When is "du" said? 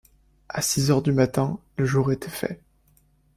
1.03-1.11